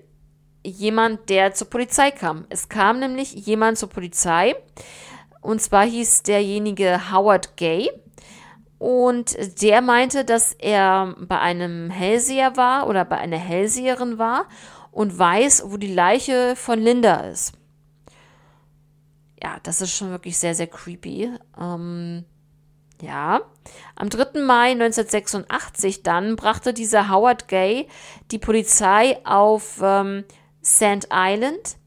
jemand, 0.65 1.29
der 1.29 1.53
zur 1.53 1.69
Polizei 1.69 2.11
kam. 2.11 2.45
Es 2.49 2.69
kam 2.69 2.99
nämlich 2.99 3.33
jemand 3.33 3.77
zur 3.77 3.89
Polizei 3.89 4.55
und 5.45 5.61
zwar 5.61 5.85
hieß 5.85 6.23
derjenige 6.23 7.11
Howard 7.11 7.55
Gay. 7.55 7.91
Und 8.79 9.37
der 9.61 9.81
meinte, 9.81 10.25
dass 10.25 10.53
er 10.53 11.15
bei 11.19 11.39
einem 11.39 11.89
Hellseher 11.89 12.57
war 12.57 12.87
oder 12.87 13.05
bei 13.05 13.17
einer 13.17 13.37
Hellseherin 13.37 14.17
war 14.17 14.47
und 14.91 15.17
weiß, 15.17 15.63
wo 15.67 15.77
die 15.77 15.93
Leiche 15.93 16.55
von 16.55 16.79
Linda 16.79 17.21
ist. 17.27 17.53
Ja, 19.41 19.57
das 19.63 19.81
ist 19.81 19.91
schon 19.91 20.09
wirklich 20.09 20.37
sehr, 20.37 20.55
sehr 20.55 20.67
creepy. 20.67 21.31
Ähm, 21.59 22.25
ja. 23.01 23.41
Am 23.95 24.09
3. 24.09 24.41
Mai 24.41 24.71
1986 24.71 26.01
dann 26.03 26.35
brachte 26.35 26.73
dieser 26.73 27.09
Howard 27.09 27.47
Gay 27.47 27.87
die 28.31 28.39
Polizei 28.39 29.19
auf 29.25 29.79
ähm, 29.81 30.23
Sand 30.65 31.09
Island, 31.13 31.77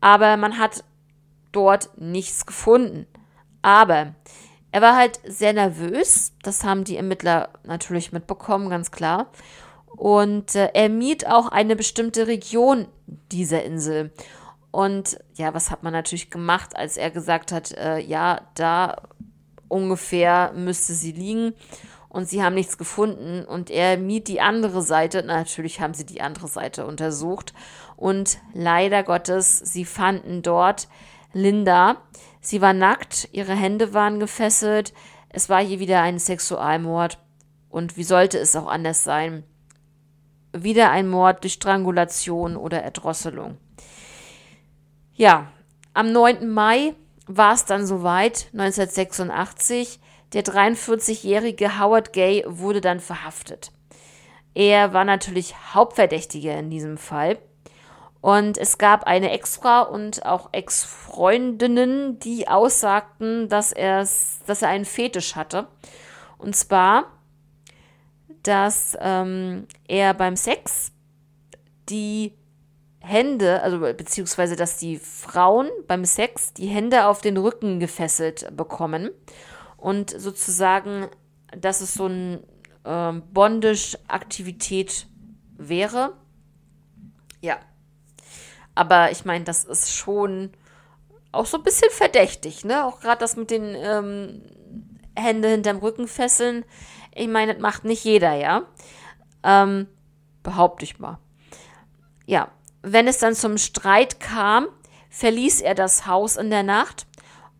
aber 0.00 0.38
man 0.38 0.58
hat 0.58 0.84
dort 1.52 1.90
nichts 1.98 2.46
gefunden. 2.46 3.06
Aber 3.60 4.14
er 4.72 4.80
war 4.80 4.96
halt 4.96 5.20
sehr 5.24 5.52
nervös, 5.52 6.32
das 6.42 6.64
haben 6.64 6.84
die 6.84 6.96
Ermittler 6.96 7.50
natürlich 7.64 8.10
mitbekommen, 8.10 8.70
ganz 8.70 8.90
klar. 8.90 9.30
Und 9.96 10.54
äh, 10.54 10.70
er 10.72 10.88
mied 10.88 11.26
auch 11.26 11.48
eine 11.48 11.76
bestimmte 11.76 12.26
Region 12.26 12.86
dieser 13.32 13.64
Insel. 13.64 14.12
Und 14.70 15.18
ja, 15.34 15.52
was 15.52 15.70
hat 15.70 15.82
man 15.82 15.92
natürlich 15.92 16.30
gemacht, 16.30 16.76
als 16.76 16.96
er 16.96 17.10
gesagt 17.10 17.52
hat, 17.52 17.72
äh, 17.72 17.98
ja, 17.98 18.40
da 18.54 18.96
ungefähr 19.68 20.52
müsste 20.54 20.94
sie 20.94 21.12
liegen. 21.12 21.52
Und 22.10 22.28
sie 22.28 22.42
haben 22.42 22.54
nichts 22.54 22.76
gefunden. 22.76 23.44
Und 23.44 23.70
er 23.70 23.96
mied 23.96 24.26
die 24.26 24.40
andere 24.40 24.82
Seite. 24.82 25.22
Natürlich 25.22 25.80
haben 25.80 25.94
sie 25.94 26.04
die 26.04 26.20
andere 26.20 26.48
Seite 26.48 26.84
untersucht. 26.84 27.54
Und 28.00 28.38
leider 28.52 29.04
Gottes, 29.04 29.58
sie 29.58 29.84
fanden 29.84 30.42
dort 30.42 30.88
Linda. 31.32 31.98
Sie 32.40 32.60
war 32.60 32.72
nackt, 32.72 33.28
ihre 33.30 33.54
Hände 33.54 33.94
waren 33.94 34.18
gefesselt. 34.18 34.92
Es 35.28 35.48
war 35.48 35.62
hier 35.62 35.78
wieder 35.78 36.02
ein 36.02 36.18
Sexualmord. 36.18 37.18
Und 37.68 37.96
wie 37.96 38.02
sollte 38.02 38.38
es 38.38 38.56
auch 38.56 38.66
anders 38.66 39.04
sein? 39.04 39.44
wieder 40.52 40.90
ein 40.90 41.08
Mord 41.08 41.42
durch 41.42 41.54
Strangulation 41.54 42.56
oder 42.56 42.82
Erdrosselung. 42.82 43.58
Ja, 45.14 45.52
am 45.94 46.12
9. 46.12 46.48
Mai 46.48 46.94
war 47.26 47.54
es 47.54 47.64
dann 47.64 47.86
soweit, 47.86 48.48
1986. 48.52 50.00
Der 50.32 50.44
43-jährige 50.44 51.80
Howard 51.80 52.12
Gay 52.12 52.44
wurde 52.46 52.80
dann 52.80 53.00
verhaftet. 53.00 53.72
Er 54.54 54.92
war 54.92 55.04
natürlich 55.04 55.54
Hauptverdächtiger 55.74 56.56
in 56.56 56.70
diesem 56.70 56.98
Fall. 56.98 57.38
Und 58.20 58.58
es 58.58 58.76
gab 58.76 59.04
eine 59.04 59.30
Ex-Frau 59.30 59.90
und 59.90 60.26
auch 60.26 60.50
Ex-Freundinnen, 60.52 62.18
die 62.18 62.48
aussagten, 62.48 63.48
dass, 63.48 63.70
dass 63.70 64.62
er 64.62 64.68
einen 64.68 64.84
Fetisch 64.84 65.36
hatte. 65.36 65.68
Und 66.36 66.54
zwar 66.54 67.06
dass 68.42 68.96
ähm, 69.00 69.66
er 69.86 70.14
beim 70.14 70.36
Sex 70.36 70.92
die 71.88 72.32
Hände, 73.00 73.62
also 73.62 73.80
beziehungsweise 73.80 74.56
dass 74.56 74.76
die 74.76 74.98
Frauen 74.98 75.68
beim 75.86 76.04
Sex 76.04 76.52
die 76.52 76.66
Hände 76.66 77.06
auf 77.06 77.20
den 77.20 77.36
Rücken 77.36 77.80
gefesselt 77.80 78.54
bekommen 78.56 79.10
und 79.76 80.10
sozusagen, 80.10 81.08
dass 81.56 81.80
es 81.80 81.94
so 81.94 82.04
eine 82.06 82.42
äh, 82.84 83.12
Bondage-Aktivität 83.32 85.06
wäre. 85.56 86.14
Ja. 87.40 87.58
Aber 88.80 89.10
ich 89.10 89.24
meine, 89.24 89.44
das 89.44 89.64
ist 89.64 89.94
schon 89.94 90.50
auch 91.32 91.46
so 91.46 91.58
ein 91.58 91.62
bisschen 91.62 91.90
verdächtig, 91.90 92.64
ne? 92.64 92.84
Auch 92.86 93.00
gerade 93.00 93.20
das 93.20 93.36
mit 93.36 93.50
den 93.50 93.74
ähm, 93.74 94.42
Hände 95.14 95.48
hinterm 95.48 95.78
Rücken 95.78 96.08
fesseln 96.08 96.64
ich 97.14 97.28
meine, 97.28 97.54
das 97.54 97.62
macht 97.62 97.84
nicht 97.84 98.04
jeder, 98.04 98.34
ja. 98.34 98.62
Ähm, 99.42 99.88
behaupte 100.42 100.84
ich 100.84 100.98
mal. 100.98 101.18
Ja, 102.26 102.48
wenn 102.82 103.08
es 103.08 103.18
dann 103.18 103.34
zum 103.34 103.58
Streit 103.58 104.20
kam, 104.20 104.68
verließ 105.10 105.60
er 105.60 105.74
das 105.74 106.06
Haus 106.06 106.36
in 106.36 106.50
der 106.50 106.62
Nacht. 106.62 107.06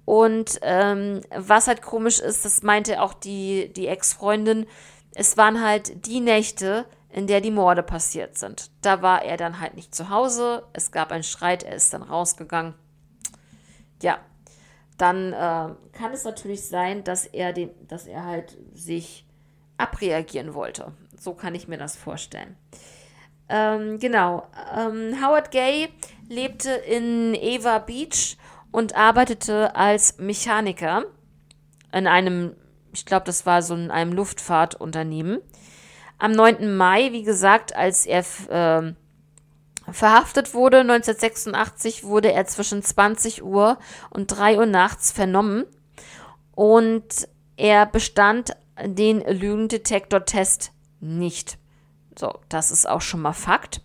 Und 0.05 0.59
ähm, 0.63 1.21
was 1.35 1.69
halt 1.69 1.83
komisch 1.83 2.21
ist, 2.21 2.45
das 2.45 2.63
meinte 2.63 3.03
auch 3.03 3.15
die, 3.15 3.73
die 3.75 3.87
Ex-Freundin, 3.87 4.67
es 5.15 5.37
waren 5.37 5.63
halt 5.63 6.07
die 6.07 6.21
Nächte, 6.21 6.87
in 7.13 7.27
der 7.27 7.41
die 7.41 7.51
Morde 7.51 7.83
passiert 7.83 8.39
sind. 8.39 8.71
Da 8.83 9.03
war 9.03 9.25
er 9.25 9.37
dann 9.37 9.61
halt 9.61 9.75
nicht 9.75 9.95
zu 9.95 10.11
Hause, 10.11 10.65
es 10.73 10.93
gab 10.93 11.13
einen 11.13 11.23
Streit, 11.23 11.63
er 11.63 11.75
ist 11.75 11.93
dann 11.93 12.03
rausgegangen. 12.03 12.75
Ja, 14.03 14.19
dann 14.97 15.33
äh, 15.33 15.75
kann 15.93 16.13
es 16.13 16.25
natürlich 16.25 16.67
sein, 16.67 17.05
dass 17.05 17.27
er 17.27 17.53
den, 17.53 17.71
dass 17.89 18.07
er 18.07 18.25
halt 18.25 18.57
sich 18.75 19.27
abreagieren 19.79 20.55
wollte. 20.55 20.93
So 21.19 21.35
kann 21.35 21.55
ich 21.55 21.69
mir 21.69 21.79
das 21.79 21.97
vorstellen. 21.97 22.57
Ähm, 23.49 23.99
genau. 23.99 24.47
Ähm, 24.77 25.17
Howard 25.23 25.51
Gay 25.51 25.89
lebte 26.29 26.71
in 26.71 27.35
Eva 27.35 27.79
Beach 27.79 28.37
und 28.71 28.95
arbeitete 28.95 29.75
als 29.75 30.19
Mechaniker 30.19 31.05
in 31.93 32.07
einem, 32.07 32.55
ich 32.93 33.05
glaube, 33.05 33.25
das 33.25 33.47
war 33.47 33.63
so 33.63 33.75
in 33.75 33.91
einem 33.91 34.13
Luftfahrtunternehmen. 34.13 35.41
Am 36.21 36.33
9. 36.33 36.77
Mai, 36.77 37.13
wie 37.13 37.23
gesagt, 37.23 37.75
als 37.75 38.05
er 38.05 38.21
äh, 38.51 38.93
verhaftet 39.91 40.53
wurde, 40.53 40.81
1986, 40.81 42.05
wurde 42.05 42.31
er 42.31 42.45
zwischen 42.45 42.83
20 42.83 43.43
Uhr 43.43 43.79
und 44.11 44.27
3 44.27 44.59
Uhr 44.59 44.67
nachts 44.67 45.11
vernommen. 45.13 45.65
Und 46.53 47.27
er 47.57 47.87
bestand 47.87 48.53
den 48.85 49.23
Lügendetektor-Test 49.23 50.73
nicht. 51.01 51.57
So, 52.19 52.39
das 52.51 52.71
ist 52.71 52.87
auch 52.87 53.01
schon 53.01 53.23
mal 53.23 53.33
Fakt. 53.33 53.81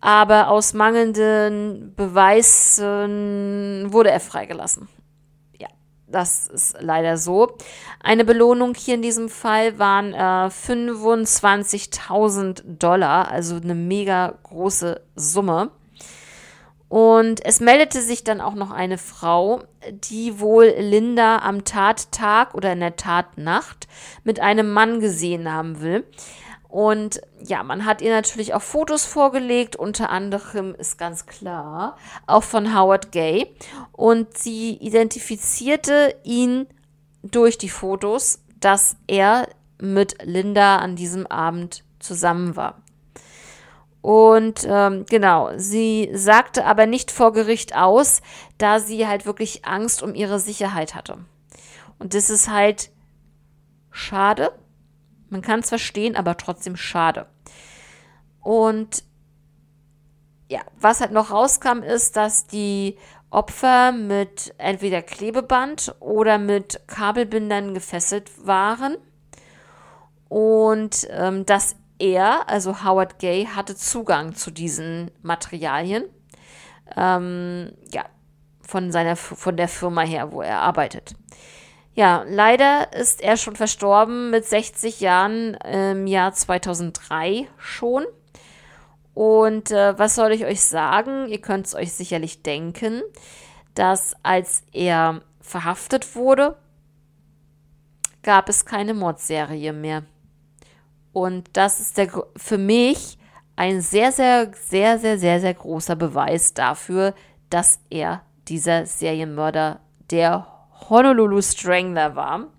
Aber 0.00 0.48
aus 0.48 0.72
mangelnden 0.74 1.94
Beweisen 1.94 3.86
wurde 3.92 4.10
er 4.10 4.18
freigelassen. 4.18 4.88
Das 6.08 6.46
ist 6.46 6.76
leider 6.80 7.16
so. 7.16 7.56
Eine 8.00 8.24
Belohnung 8.24 8.74
hier 8.76 8.94
in 8.94 9.02
diesem 9.02 9.28
Fall 9.28 9.76
waren 9.78 10.14
äh, 10.14 10.48
25.000 10.48 12.62
Dollar, 12.78 13.28
also 13.28 13.56
eine 13.56 13.74
mega 13.74 14.38
große 14.44 15.00
Summe. 15.16 15.72
Und 16.88 17.44
es 17.44 17.58
meldete 17.58 18.00
sich 18.00 18.22
dann 18.22 18.40
auch 18.40 18.54
noch 18.54 18.70
eine 18.70 18.98
Frau, 18.98 19.64
die 19.90 20.38
wohl 20.38 20.72
Linda 20.78 21.38
am 21.38 21.64
Tattag 21.64 22.54
oder 22.54 22.72
in 22.72 22.80
der 22.80 22.94
Tatnacht 22.94 23.88
mit 24.22 24.38
einem 24.38 24.72
Mann 24.72 25.00
gesehen 25.00 25.52
haben 25.52 25.80
will. 25.80 26.04
Und 26.68 27.20
ja, 27.42 27.62
man 27.62 27.84
hat 27.84 28.02
ihr 28.02 28.10
natürlich 28.10 28.54
auch 28.54 28.62
Fotos 28.62 29.04
vorgelegt, 29.04 29.76
unter 29.76 30.10
anderem 30.10 30.74
ist 30.74 30.98
ganz 30.98 31.26
klar 31.26 31.96
auch 32.26 32.42
von 32.42 32.76
Howard 32.76 33.12
Gay. 33.12 33.54
Und 33.92 34.36
sie 34.36 34.74
identifizierte 34.74 36.14
ihn 36.24 36.66
durch 37.22 37.58
die 37.58 37.68
Fotos, 37.68 38.40
dass 38.60 38.96
er 39.06 39.48
mit 39.80 40.16
Linda 40.22 40.76
an 40.78 40.96
diesem 40.96 41.26
Abend 41.26 41.84
zusammen 41.98 42.56
war. 42.56 42.82
Und 44.06 44.64
ähm, 44.68 45.04
genau, 45.10 45.50
sie 45.56 46.10
sagte 46.12 46.64
aber 46.64 46.86
nicht 46.86 47.10
vor 47.10 47.32
Gericht 47.32 47.74
aus, 47.76 48.22
da 48.56 48.78
sie 48.78 49.06
halt 49.06 49.26
wirklich 49.26 49.64
Angst 49.64 50.02
um 50.02 50.14
ihre 50.14 50.38
Sicherheit 50.38 50.94
hatte. 50.94 51.18
Und 51.98 52.14
das 52.14 52.30
ist 52.30 52.48
halt 52.48 52.90
schade. 53.90 54.52
Man 55.28 55.42
kann 55.42 55.60
es 55.60 55.68
verstehen, 55.68 56.16
aber 56.16 56.36
trotzdem 56.36 56.76
schade. 56.76 57.26
Und 58.40 59.04
ja, 60.48 60.60
was 60.78 61.00
halt 61.00 61.12
noch 61.12 61.30
rauskam, 61.30 61.82
ist, 61.82 62.16
dass 62.16 62.46
die 62.46 62.96
Opfer 63.30 63.92
mit 63.92 64.54
entweder 64.58 65.02
Klebeband 65.02 65.94
oder 65.98 66.38
mit 66.38 66.80
Kabelbindern 66.86 67.74
gefesselt 67.74 68.46
waren 68.46 68.96
und 70.28 71.08
ähm, 71.10 71.44
dass 71.44 71.76
er, 71.98 72.48
also 72.48 72.84
Howard 72.84 73.18
Gay, 73.18 73.46
hatte 73.46 73.74
Zugang 73.74 74.34
zu 74.34 74.50
diesen 74.50 75.10
Materialien. 75.22 76.04
Ähm, 76.96 77.72
ja, 77.92 78.04
von 78.60 78.90
seiner 78.92 79.16
von 79.16 79.56
der 79.56 79.68
Firma 79.68 80.02
her, 80.02 80.32
wo 80.32 80.42
er 80.42 80.60
arbeitet. 80.60 81.14
Ja, 81.96 82.26
leider 82.28 82.92
ist 82.92 83.22
er 83.22 83.38
schon 83.38 83.56
verstorben 83.56 84.28
mit 84.28 84.44
60 84.44 85.00
Jahren 85.00 85.54
im 85.54 86.06
Jahr 86.06 86.34
2003 86.34 87.48
schon. 87.56 88.04
Und 89.14 89.70
äh, 89.70 89.98
was 89.98 90.14
soll 90.14 90.32
ich 90.32 90.44
euch 90.44 90.60
sagen? 90.60 91.26
Ihr 91.28 91.40
könnt 91.40 91.66
es 91.66 91.74
euch 91.74 91.94
sicherlich 91.94 92.42
denken, 92.42 93.00
dass 93.74 94.14
als 94.22 94.62
er 94.74 95.22
verhaftet 95.40 96.14
wurde, 96.14 96.58
gab 98.22 98.50
es 98.50 98.66
keine 98.66 98.92
Mordserie 98.92 99.72
mehr. 99.72 100.02
Und 101.14 101.48
das 101.54 101.80
ist 101.80 101.96
der, 101.96 102.10
für 102.36 102.58
mich 102.58 103.16
ein 103.56 103.80
sehr, 103.80 104.12
sehr, 104.12 104.52
sehr, 104.52 104.98
sehr, 104.98 105.18
sehr, 105.18 105.40
sehr 105.40 105.54
großer 105.54 105.96
Beweis 105.96 106.52
dafür, 106.52 107.14
dass 107.48 107.80
er 107.88 108.20
dieser 108.48 108.84
Serienmörder, 108.84 109.80
der 110.10 110.55
Honolulu 110.88 111.42
Strangler 111.42 112.16
war. 112.16 112.52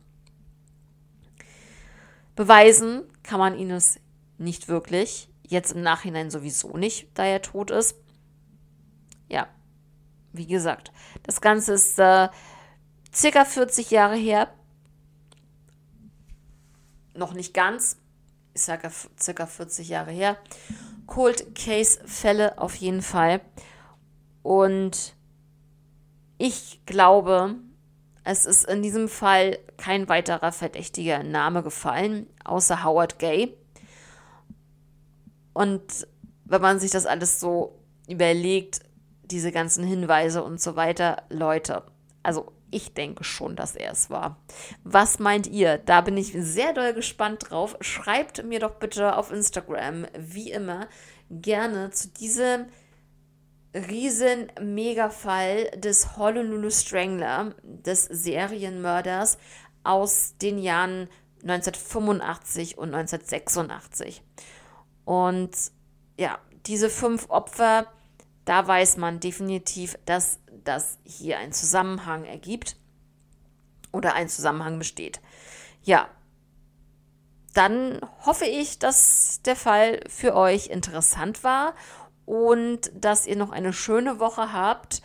Beweisen 2.36 3.04
kann 3.24 3.40
man 3.40 3.58
ihn 3.58 3.72
es 3.72 4.00
nicht 4.38 4.68
wirklich. 4.68 5.30
Jetzt 5.44 5.72
im 5.74 5.82
Nachhinein 5.82 6.30
sowieso 6.30 6.78
nicht, 6.78 7.10
da 7.14 7.24
er 7.24 7.42
tot 7.42 7.72
ist. 7.72 7.96
Ja, 9.30 9.48
wie 10.34 10.48
gesagt, 10.48 10.92
das 11.24 11.42
Ganze 11.42 11.74
ist 11.74 11.98
äh, 12.00 12.30
circa 13.14 13.46
40 13.46 13.92
Jahre 13.92 14.16
her. 14.16 14.54
Noch 17.16 17.34
nicht 17.34 17.54
ganz, 17.54 17.98
ich 18.54 18.62
sage 18.62 18.92
circa 19.20 19.46
40 19.48 19.90
Jahre 19.90 20.12
her. 20.12 20.38
Cold 21.08 21.56
Case 21.56 22.00
Fälle 22.06 22.58
auf 22.60 22.76
jeden 22.76 23.02
Fall. 23.02 23.42
Und 24.44 25.16
ich 26.38 26.82
glaube, 26.86 27.56
es 28.28 28.46
ist 28.46 28.66
in 28.66 28.82
diesem 28.82 29.08
Fall 29.08 29.58
kein 29.78 30.10
weiterer 30.10 30.52
verdächtiger 30.52 31.24
Name 31.24 31.64
gefallen, 31.64 32.28
außer 32.44 32.84
Howard 32.84 33.20
Gay. 33.20 33.56
Und 35.54 36.08
wenn 36.44 36.62
man 36.62 36.78
sich 36.78 36.92
das 36.92 37.06
alles 37.06 37.40
so 37.40 37.80
überlegt, 38.10 38.82
diese 39.24 39.54
ganzen 39.54 39.86
Hinweise 39.86 40.44
und 40.44 40.60
so 40.60 40.76
weiter, 40.76 41.24
Leute, 41.30 41.84
also 42.22 42.52
ich 42.70 42.94
denke 42.94 43.24
schon, 43.24 43.56
dass 43.56 43.78
er 43.78 43.94
es 43.94 44.10
war. 44.10 44.38
Was 44.84 45.20
meint 45.20 45.48
ihr? 45.48 45.78
Da 45.78 46.02
bin 46.02 46.18
ich 46.18 46.34
sehr 46.38 46.74
doll 46.74 46.94
gespannt 46.94 47.50
drauf. 47.50 47.78
Schreibt 47.80 48.44
mir 48.44 48.60
doch 48.60 48.76
bitte 48.76 49.16
auf 49.16 49.32
Instagram, 49.32 50.06
wie 50.18 50.52
immer, 50.52 50.90
gerne 51.30 51.92
zu 51.92 52.10
diesem 52.10 52.66
riesen 53.88 54.52
Megafall 54.62 55.70
des 55.76 56.18
Honolulu 56.18 56.70
Strangler, 56.70 57.56
des 57.64 58.06
Serienmörders 58.06 59.38
aus 59.84 60.36
den 60.42 60.58
Jahren 60.58 61.10
1985 61.42 62.78
und 62.78 62.94
1986. 62.94 64.24
Und 65.06 65.52
ja, 66.20 66.40
diese 66.66 66.90
fünf 66.90 67.30
Opfer, 67.30 67.88
da 68.46 68.68
weiß 68.68 68.98
man 68.98 69.20
definitiv, 69.20 69.98
dass 70.06 70.40
das 70.64 70.98
hier 71.04 71.38
einen 71.38 71.54
Zusammenhang 71.54 72.26
ergibt 72.26 72.76
oder 73.92 74.14
ein 74.14 74.30
Zusammenhang 74.30 74.80
besteht. 74.80 75.22
Ja, 75.84 76.10
dann 77.54 78.02
hoffe 78.26 78.46
ich, 78.46 78.78
dass 78.78 79.42
der 79.44 79.56
Fall 79.56 80.02
für 80.08 80.36
euch 80.36 80.68
interessant 80.68 81.44
war 81.44 81.74
und 82.28 82.92
dass 82.94 83.26
ihr 83.26 83.38
noch 83.38 83.52
eine 83.52 83.74
schöne 83.74 84.20
Woche 84.20 84.52
habt. 84.54 85.02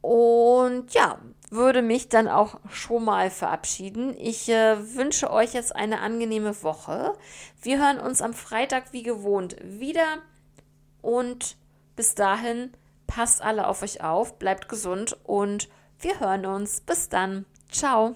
Und 0.00 0.92
ja, 0.94 1.18
würde 1.50 1.82
mich 1.82 2.08
dann 2.08 2.28
auch 2.28 2.58
schon 2.70 3.04
mal 3.04 3.30
verabschieden. 3.30 4.16
Ich 4.18 4.48
äh, 4.48 4.96
wünsche 4.96 5.30
euch 5.30 5.52
jetzt 5.52 5.76
eine 5.76 6.00
angenehme 6.00 6.62
Woche. 6.62 7.12
Wir 7.62 7.78
hören 7.78 8.00
uns 8.00 8.22
am 8.22 8.32
Freitag 8.32 8.92
wie 8.92 9.02
gewohnt 9.02 9.56
wieder. 9.62 10.18
Und 11.02 11.56
bis 11.94 12.14
dahin, 12.14 12.72
passt 13.06 13.42
alle 13.42 13.68
auf 13.68 13.82
euch 13.82 14.02
auf, 14.02 14.38
bleibt 14.38 14.70
gesund 14.70 15.18
und 15.24 15.68
wir 15.98 16.20
hören 16.20 16.46
uns. 16.46 16.80
Bis 16.80 17.10
dann. 17.10 17.44
Ciao. 17.70 18.14